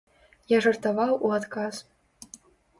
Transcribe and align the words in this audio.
Я 0.53 0.61
жартаваў 0.67 1.13
у 1.29 1.33
адказ. 1.39 1.75